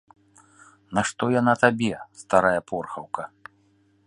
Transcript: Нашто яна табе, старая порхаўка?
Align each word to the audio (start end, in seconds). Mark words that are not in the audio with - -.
Нашто 0.99 1.29
яна 1.35 1.53
табе, 1.67 1.93
старая 2.23 2.59
порхаўка? 2.73 3.23